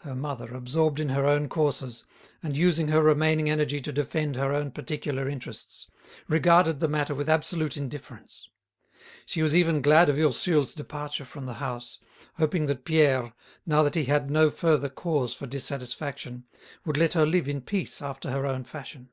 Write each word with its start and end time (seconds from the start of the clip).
Her 0.00 0.14
mother, 0.14 0.54
absorbed 0.54 1.00
in 1.00 1.08
her 1.08 1.24
own 1.24 1.48
courses, 1.48 2.04
and 2.42 2.54
using 2.54 2.88
her 2.88 3.02
remaining 3.02 3.48
energy 3.48 3.80
to 3.80 3.90
defend 3.90 4.36
her 4.36 4.52
own 4.52 4.70
particular 4.70 5.30
interests, 5.30 5.86
regarded 6.28 6.78
the 6.80 6.88
matter 6.88 7.14
with 7.14 7.26
absolute 7.30 7.74
indifference. 7.74 8.50
She 9.24 9.40
was 9.40 9.56
even 9.56 9.80
glad 9.80 10.10
of 10.10 10.18
Ursule's 10.18 10.74
departure 10.74 11.24
from 11.24 11.46
the 11.46 11.54
house, 11.54 11.98
hoping 12.34 12.66
that 12.66 12.84
Pierre, 12.84 13.32
now 13.64 13.82
that 13.82 13.94
he 13.94 14.04
had 14.04 14.30
no 14.30 14.50
further 14.50 14.90
cause 14.90 15.32
for 15.32 15.46
dissatisfaction, 15.46 16.44
would 16.84 16.98
let 16.98 17.14
her 17.14 17.24
live 17.24 17.48
in 17.48 17.62
peace 17.62 18.02
after 18.02 18.30
her 18.32 18.44
own 18.44 18.62
fashion. 18.62 19.08